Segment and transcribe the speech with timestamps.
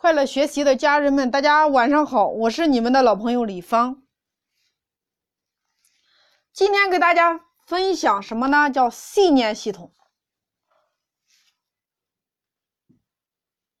[0.00, 4.04] 快乐学习的家人们，大家晚上好，我是你们的老朋友李芳。
[6.52, 8.70] 今天给大家分享什么呢？
[8.70, 9.92] 叫信念系统。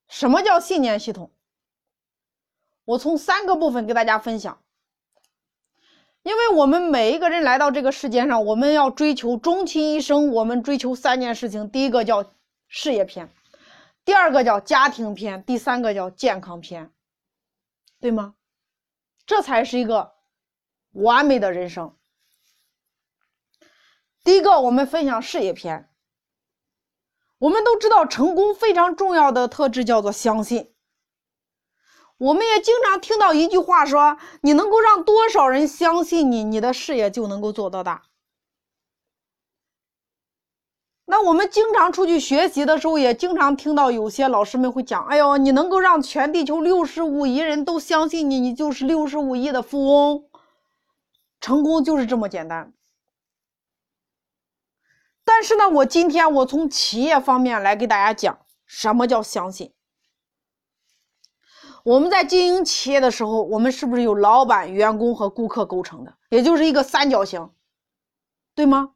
[0.08, 1.30] 什么叫信念系统？
[2.84, 4.60] 我从三个部分给大家分享。
[6.24, 11.70] 因为我们每一个人来到这个世界上，我们要追求终其一生，我们追求三件事情。
[11.70, 12.34] 第一个叫
[12.66, 13.32] 事业篇。
[14.08, 16.90] 第二个叫家庭篇，第三个叫健康篇，
[18.00, 18.36] 对吗？
[19.26, 20.14] 这才是一个
[20.92, 21.94] 完美的人生。
[24.24, 25.90] 第一个，我们分享事业篇。
[27.36, 30.74] 我们都知道，成功非常重要的特质叫做相信。
[32.16, 38.04] 我们也经常听到一句话说：“你能够让多少人相信你，你的事业就能够做到大。”
[41.10, 50.28] 那我们经常出去学习的时候，也经常听到有些老师们会讲：“哎呦，你能够让全地球六十五亿人都相信你，你就是六十五亿的富翁。
[51.40, 52.74] 成功就是这么简单。”
[55.24, 59.72] 但是呢，我今天我从企业方面来给大家讲什么叫相信。
[61.84, 66.14] 我们在经营企业的时候，我们是不是有老板、员工和顾客构成的？
[66.28, 67.50] 也就是一个三角形，
[68.54, 68.92] 对吗？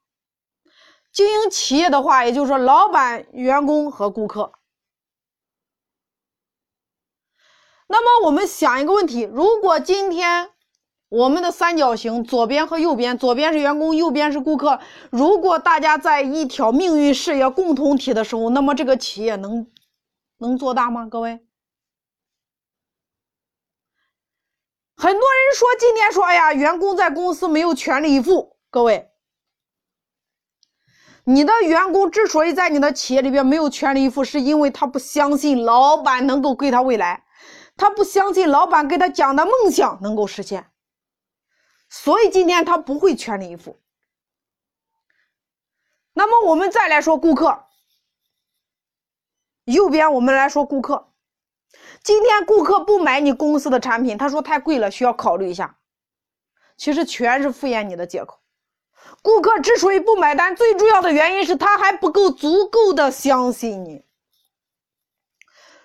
[1.13, 4.53] 经营企业的话，也就是说，老板、员工和顾客。
[7.87, 10.51] 那么，我们想一个问题：如果今天
[11.11, 19.71] 我们的三角形左边和右边，左边是员工，右边是顾客，如果大家在一条命运事业共同体的时候，那么这个企业能
[20.39, 21.07] 能做大吗？
[21.07, 21.47] 各位，
[24.97, 29.12] 很多人说今天说，哎呀，员工在公司没有全力以赴，各位。
[31.25, 37.25] 你的员工之所以在你的企业里边没有全力以赴，是因为他不相信老板能够给他未来，
[37.77, 40.73] 他不相信老板给他讲的梦想能够实现，
[41.89, 43.81] 所以今天他不会全力以赴。
[46.13, 47.67] 那么我们再来说顾客，
[49.65, 51.13] 右边我们来说顾客，
[52.03, 55.79] 今天顾客不买你公司的产品，他说太贵了，需要考虑一下，
[56.77, 58.42] 其实全是敷衍你的借口。
[59.23, 64.05] 顾客之所以不买单，最重要的原因是他还不够足够的相信你。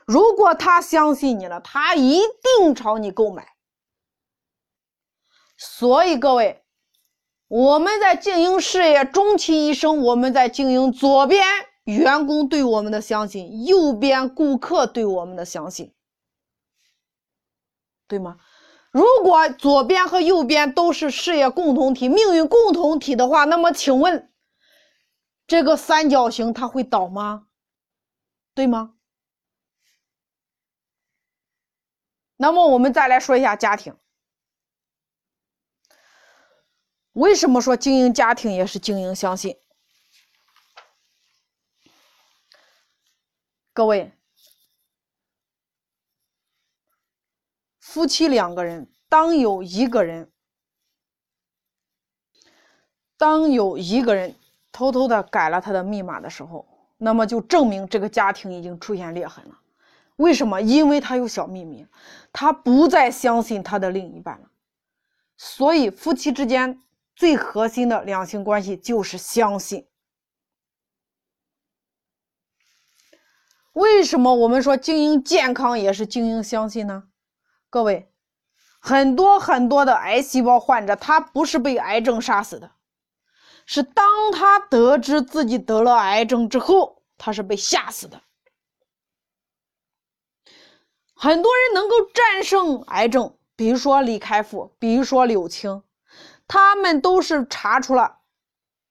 [0.06, 2.22] 如果他相信你了，他一
[2.58, 3.54] 定朝你购买。
[5.58, 6.64] 所以各位，
[7.48, 11.44] 我们在经营事业，终其一生，我们在经营左边
[11.84, 15.94] 员工对我们的相信，右边顾客对我们的相信，
[18.08, 18.38] 对吗？
[18.92, 24.34] 如果左边和右边都是事业共同体、命运共同体的话，那么请问，
[25.46, 27.48] 这个三角形它会倒吗？
[28.56, 28.96] 对吗？
[32.38, 33.96] 那么我们再来说一下家庭。
[37.14, 39.60] 为什么说经营家庭也是经营相信？
[43.74, 44.17] 各位。
[47.98, 50.32] 夫妻两个人，当有一个人，
[53.18, 54.36] 当有一个人
[54.72, 59.60] 偷偷的改了他的密码的时候，那么就证明这个家庭已经出现裂痕了。
[60.18, 60.62] 为什么？
[60.62, 61.88] 因为他有小秘密，
[62.32, 64.52] 他不再相信他的另一半了。
[65.36, 66.80] 所以，夫妻之间
[67.16, 69.88] 最核心的两性关系就是相信。
[73.74, 77.06] 为什么我们说经营健康也是经营相信呢？
[77.70, 78.12] 各位，
[78.80, 82.72] 很多很多的癌细胞患者，他不是被癌症杀死的，
[83.66, 88.22] 是当他得知自己得了癌症之后，他是被吓死的。
[91.14, 95.84] 很多人能够战胜癌症，比如说李开复，比如说柳青，
[96.48, 98.20] 他们都是查出了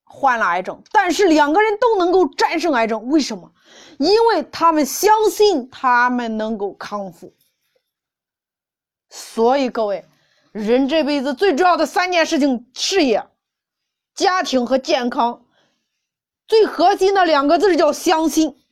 [0.04, 3.52] 患了癌症，但是两个人都能够战胜癌症，为什么？
[3.98, 7.32] 因为他们相信他们能够康复。
[9.18, 10.04] 所以各位，
[10.52, 13.26] 人这辈子最重要的三件事情：事业、
[14.14, 15.46] 家庭和健康。
[16.46, 18.62] 最核心的两个字叫相信。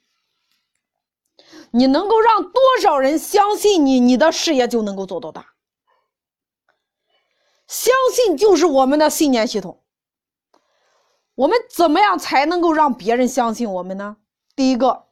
[1.71, 5.55] 你能够让多少人相信你，你的事业就能够做到大。
[7.67, 9.83] 相信就是我们的信念系统。
[11.37, 14.19] 我们怎么样才能够让别人相信我们呢？
[14.55, 15.07] 第一个，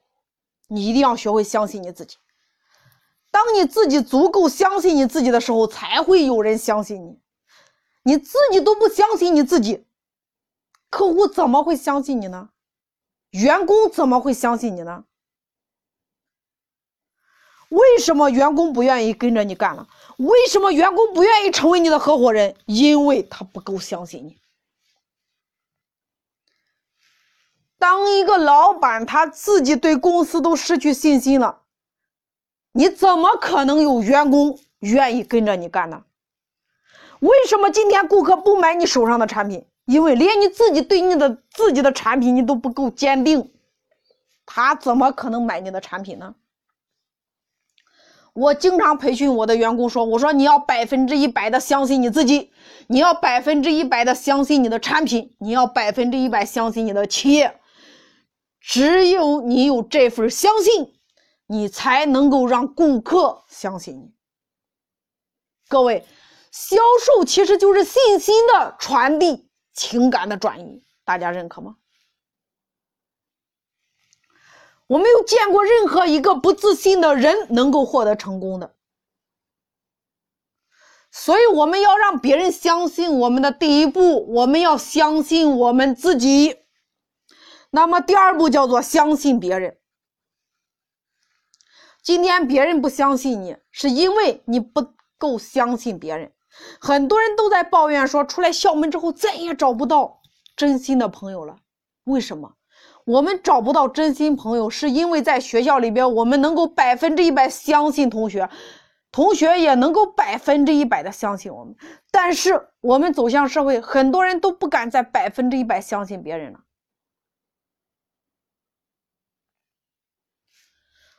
[0.68, 2.18] 你一定要学会相信你自己。
[3.32, 7.18] 当你自己足够相信你自己的时候，才会有人相信你。
[8.04, 9.84] 你自己都不相信你自己，
[10.90, 12.50] 客户怎么会相信你呢？
[13.30, 15.04] 员工怎么会相信你呢？
[17.70, 19.88] 为什么员工不愿意跟着你干了？
[20.18, 22.54] 为什么员工不愿意成为你的合伙人？
[22.66, 24.38] 因为他不够相信你。
[27.78, 31.61] 当一个老板他自己对公司都失去信心了，
[32.72, 36.04] 你怎么可能有员工愿意跟着你干呢？
[37.20, 39.64] 为什么今天顾客不买你手上的产品？
[39.84, 43.52] 因为连你自己对你的自己的产品你都不够坚定，
[44.46, 46.34] 他怎么可能买你的产品呢？
[48.32, 52.50] 我经常培训我的员工说：“我说你要百分之一百的相信你自己，
[52.86, 57.58] 你要百分之一百的相信你的产品，你要百分之一百相信你的企业。”
[58.58, 60.94] 只有你有这份相信，
[61.52, 64.14] 你才能够让顾客相信你。
[65.68, 66.02] 各位，
[66.50, 71.76] 销售其实就是信心的传递，情感的转移，大家认可吗？
[74.86, 78.74] 我没有见过任何一个不自信的人能够获得成功的，
[81.10, 86.56] 所以我们要让别人相信我们的第一步，我们要相信我们自己。
[87.68, 89.78] 那么第二步叫做相信别人。
[92.02, 94.84] 今天别人不相信你，是因为你不
[95.18, 96.32] 够相信别人。
[96.80, 100.20] 很多人都在抱怨说，出来校门之后再也找不到
[100.56, 101.56] 真心的朋友了。
[102.04, 102.52] 为什么？
[103.04, 108.48] 我们找不到真心朋友，是因为在学校里边，我们能够百分之一百相信同学，
[109.12, 111.74] 同学也能够百分之一百的相信我们。
[112.10, 116.58] 但是我们走向社会，很多人都不敢再百分之一百相信别人了。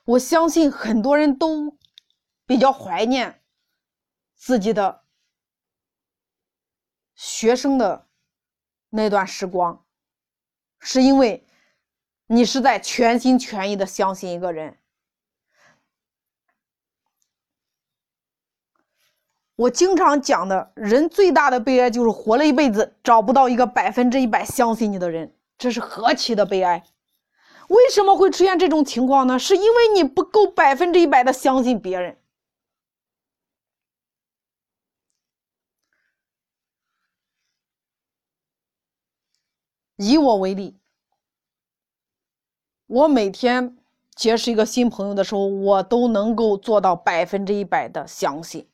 [0.06, 1.78] 我相信很多人都
[2.46, 3.42] 比较怀念
[4.36, 5.04] 自己的
[7.16, 8.08] 学生的
[8.90, 9.86] 那段时光，
[10.80, 11.48] 是因为
[12.28, 14.78] 你是在全心全意的相信一个人。
[19.56, 26.84] 我经常讲的人最大的悲哀就是活了一辈子找不到一个百分之一百相信你的人，这是何其的悲哀！
[27.74, 29.40] 为什么会出现这种情况呢？
[29.40, 32.18] 是因为你不够百分之一百的相信别人。
[39.96, 40.78] 以我为例，
[42.88, 43.78] 我每天
[44.14, 48.68] 结识一个新朋友的时候，我都能够做到百分之一百的相信，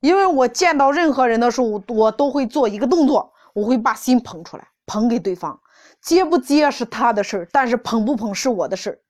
[0.00, 5.60] 因为我见到任何人的时候，我都会做一个动作，我会把心捧出来，捧给对方。
[6.02, 9.00] 接不接是他的事儿，但是捧不捧是我的事儿。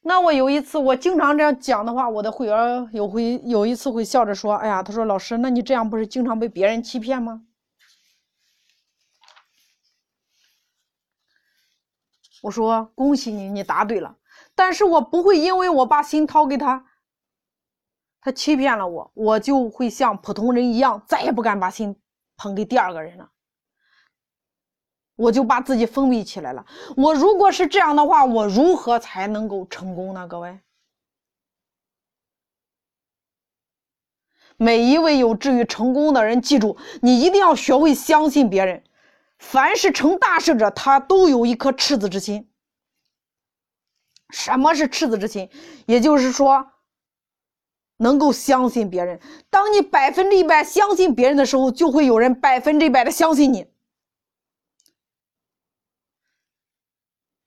[0.00, 7.42] 那我有一次，我经常这样讲的话，我的会员有回有一次会笑着说：“哎呀，他说老师，那你这样不是经常被别人欺骗吗？”
[12.42, 14.16] 我说：“恭喜你，你答对了。
[14.54, 16.86] 但是我不会因为我把心掏给他，
[18.20, 22.00] 他欺骗了我，我就会像普通人一样，再也不敢把心
[22.36, 23.32] 捧给第二个人了。”
[25.16, 26.64] 我就把自己封闭起来了。
[26.96, 30.28] 我如果是这样的话，我如何才能够成功呢？
[30.28, 30.60] 各位，
[34.58, 38.84] 每一位有志于成功的人，记住，你一定要学会相信别人。
[39.38, 42.48] 凡是成大事者，他都有一颗赤子之心。
[44.30, 45.50] 什么是赤子之心？
[45.86, 46.72] 也就是说，
[47.98, 49.20] 能够相信别人。
[49.50, 53.66] 当你百分之一百相信别人的时候，就会有人百分之一百的相信你。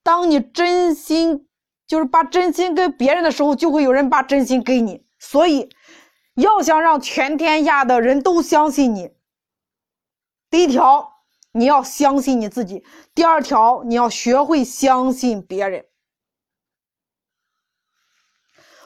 [0.10, 1.48] 当你真心
[1.86, 5.06] 就是把真心给别人的时候，就会有人把真心给你。
[5.20, 5.70] 所以，
[6.34, 9.12] 要想让全天下的人都相信你，
[10.50, 11.12] 第一条
[11.52, 12.82] 你要相信你自己；
[13.14, 15.86] 第二条你要学会相信别人。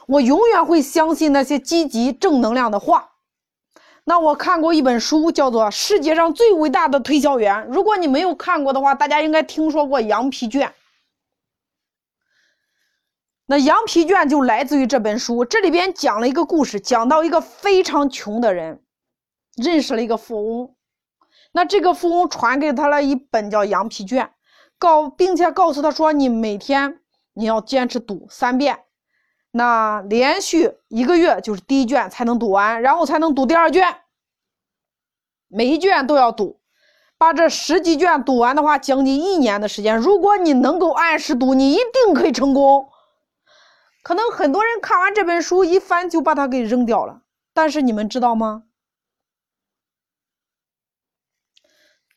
[0.07, 3.11] 我永远会相信那些积极正能量的话。
[4.03, 7.55] 那我看过一本书，叫做《世界上最伟大的推销员》。
[7.71, 10.73] 如果你没有看过的话，大家应该听说过羊皮卷。
[13.53, 18.81] 那羊皮卷就来自于这本书，这里边讲了一个故事，讲到一个非常穷的人
[19.55, 20.75] 认识了一个富翁，
[21.51, 24.31] 那这个富翁传给他了一本叫羊皮卷，
[24.79, 26.97] 告并且告诉他说，你每天
[27.35, 28.79] 你要坚持读三遍，
[29.51, 33.97] 那连续一个月就是第一卷才能读完，然后才能读第二卷，
[35.47, 36.59] 每一卷都要读，
[37.19, 42.89] 把这十几卷读完的话，将近一年的时间，如果你能够按时读，你一定可以成功。
[44.03, 47.21] 可能很多人看完这本书一翻就把它给扔掉了，
[47.53, 48.63] 但是你们知道吗？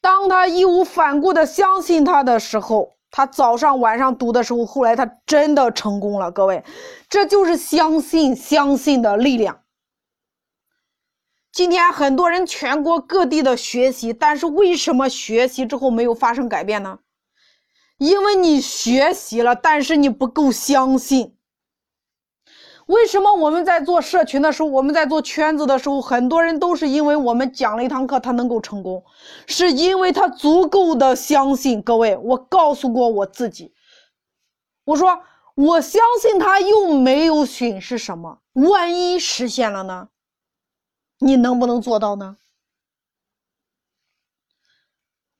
[0.00, 6.30] 当他义无反顾的相信他的时候，他早上晚上读的时候，后来他真的成功了。
[6.30, 6.64] 各位，
[7.08, 9.62] 这就是相信相信的力量。
[11.52, 16.98] 今天很多人全国各地的学习，但是为什么学习之后没有发生改变呢？
[17.98, 21.35] 因为你学习了，但是你不够相信。
[22.86, 29.04] 为什么我们在做社群的时候，我们在做圈子的时候，很多人都是因为我们讲了一堂课，他能够成功，
[29.48, 31.82] 是因为他足够的相信。
[31.82, 33.74] 各位，我告诉过我自己，
[34.84, 35.20] 我说
[35.56, 40.08] 我相信他又没有损失什么，万一实现了呢？
[41.18, 42.36] 你能不能做到呢？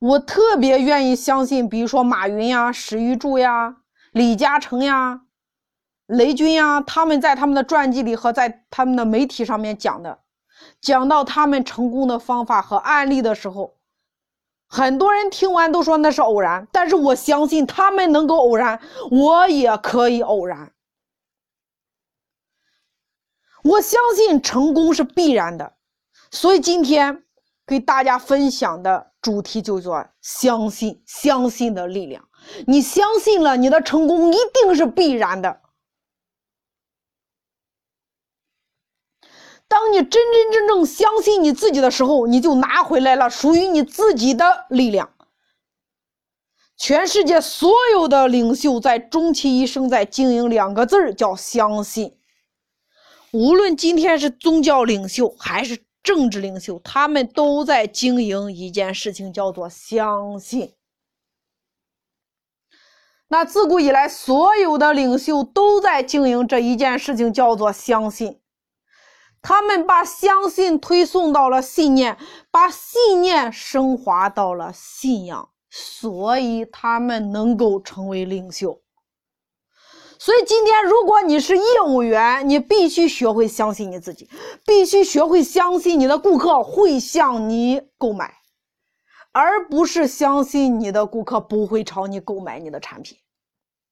[0.00, 3.76] 我特别愿意相信，比如说马云呀、史玉柱呀、
[4.10, 5.25] 李嘉诚呀。
[6.06, 10.20] 雷军呀，他们在他们的传记里和在他们的媒体上面讲的，
[10.80, 13.76] 讲到他们成功的方法和案例的时候，
[14.68, 20.72] 很多人听完都说那是偶然，但是我相信他们能够偶然，我也可以偶然。
[23.64, 25.72] 我相信成功是必然的，
[26.30, 27.24] 所以今天
[27.66, 32.22] 给大家分享的主题就叫相信，相信的力量。
[32.68, 35.62] 你相信了，你的成功一定是必然的。
[39.76, 45.12] 当你真真正正相信你自己的时候，你就拿回来了属于你自己的力量。
[46.78, 52.16] 全世界所有的领袖在终其一生在经营两个字儿，叫相信。
[53.32, 60.72] 无论今天是宗教领袖还是政治领袖，他们都在经营一件事情，叫做相信。
[63.28, 68.40] 那自古以来，所有的领袖都在经营这一件事情，叫做相信。
[69.48, 72.18] 他们把相信推送到了信念，
[72.50, 78.82] 把信念升华到了信仰，所以他们能够成为领袖。
[80.18, 84.28] 所以今天，如果你是业务员，你必须学会相信你自己，
[84.66, 88.34] 必须学会相信你的顾客会向你购买，
[89.30, 93.16] 而不是相信你的顾客不会朝你购买你的产品。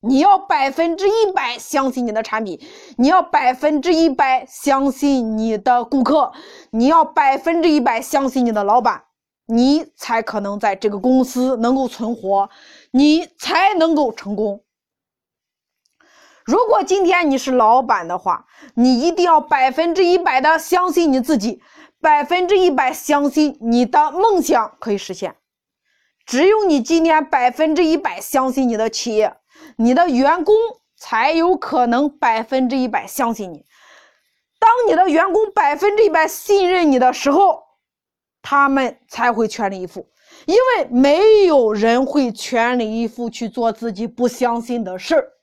[0.07, 2.61] 你要百分之一百相信你的产品，
[2.99, 6.31] 你要百分之一百相信你的顾客，
[6.71, 9.05] 你要百分之一百相信你的老板，
[9.47, 12.51] 你才可能在这个公司能够存活，
[12.91, 14.63] 你才能够成功。
[16.45, 18.45] 如果今天你是老板的话，
[18.75, 21.63] 你一定要百分之一百的相信你自己，
[22.03, 25.37] 百分之一百相信你的梦想可以实现。
[26.27, 29.35] 只有你今天百分之一百相信你的企业。
[29.77, 30.55] 你的员工
[30.97, 33.65] 才有可能百分之一百相信你。
[34.59, 37.63] 当你的员工百分之一百信任你的时候，
[38.41, 40.09] 他们才会全力以赴。
[40.47, 45.34] 因为没有人会全力以赴去做自己不相信的事儿。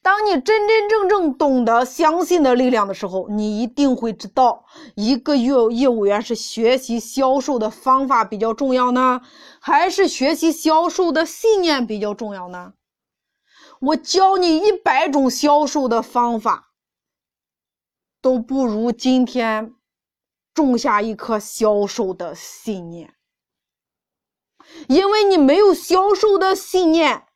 [0.00, 4.64] 当你真真正正懂得相信的力量的时候，你一定会知道，
[4.94, 9.20] 一个业业务员是学习销售的方法比较重要呢，
[9.60, 12.72] 还是学习销售的信念比较重要呢？
[13.80, 16.70] 我教你一百种销售的方法，
[18.22, 19.74] 都不如今天
[20.54, 23.14] 种下一颗销售的信念，
[24.88, 27.27] 因为你没有销售的信念。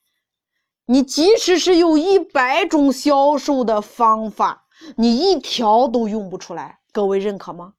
[0.92, 6.80] 你即使是有一百种销售的方法，你一条都用不出来。
[6.92, 7.72] 各位认可吗？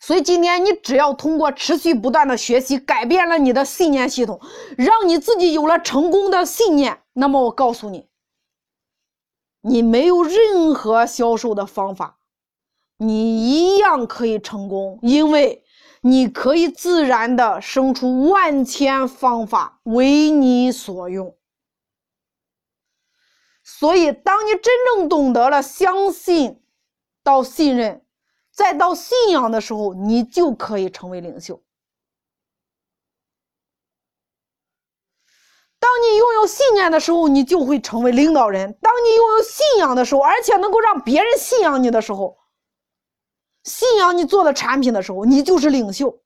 [0.00, 4.40] 所以今天你只要通过持续不断的学习，改变了你的信念系统，
[4.76, 8.08] 让你自己有了成功的信念，那么我告诉你，
[9.60, 12.18] 你没有任何销售的方法，
[12.96, 15.63] 你一样可以成功，因为。
[16.06, 21.34] 你可以自然的生出万千方法为你所用，
[23.62, 26.62] 所以当你真正懂得了相信
[27.22, 28.04] 到信任，
[28.52, 31.62] 再到信仰的时候，你就可以成为领袖。
[35.78, 42.36] 当你拥有信念的时候，你就会成为领导人；当你拥有信仰的时候，而且能够让别人信仰你的时候。
[43.64, 46.20] 信仰你做的产品的时候，你就是领袖。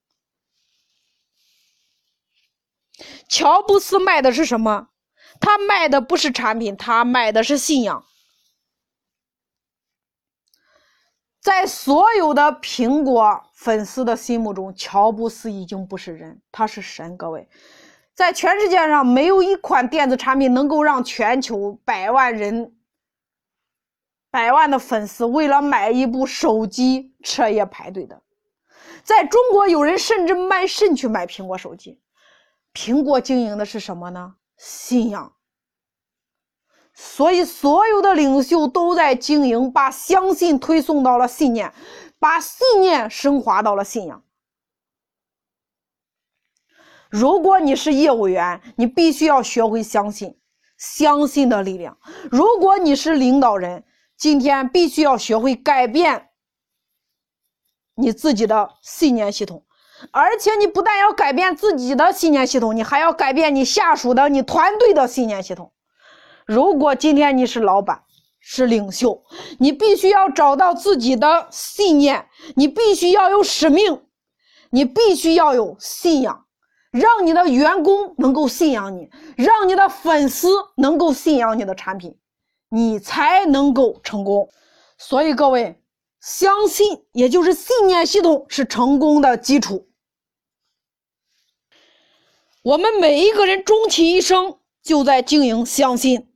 [3.29, 4.89] 乔布斯卖的是什么？
[5.41, 8.05] 他卖的不是产品，他卖的是信仰。
[11.41, 17.17] 在所有的苹果粉丝的心目中，乔布斯已经不是人，他是神。
[17.17, 17.49] 各位，
[18.15, 22.75] 在全世界上没有一款电子产品能够让全球百万人。
[24.31, 28.23] 百万的粉丝为了买一部手机彻夜排队的，
[29.03, 32.01] 在中国，有人甚至卖肾去买苹果手机。
[32.75, 34.35] 苹果经营的是什么呢？
[34.57, 35.35] 信仰。
[36.93, 41.73] 所以，所有的领袖都在经营，把相信推送到了信念，
[42.19, 44.25] 把信念升华到了信仰。
[47.09, 50.39] 如果你是业务员，你必须要学会相信，
[50.77, 51.95] 相信的力量；
[52.31, 53.85] 如果你是领导人，
[54.19, 56.31] 今天必须要学会改变
[57.95, 59.65] 你自己的信念系统，
[60.11, 65.73] 而且你不但要改变自己的信念系统，你还要改变你下属的、你团队的信念系统。
[66.47, 68.03] 如果今天你是老板、
[68.41, 69.23] 是领袖，
[69.59, 74.03] 你必须要找到自己的信念，你必须要有使命，
[74.71, 76.45] 你必须要有信仰，
[76.91, 82.19] 让你的员工能够信仰你，让你的粉丝能够信仰你的产品。
[82.71, 84.51] 你才能够成功，
[84.99, 85.81] 所以各位，
[86.21, 89.89] 相信也就是信念系统是成功的基础。
[92.63, 96.29] 我们每一个人终其一生就在经营相信。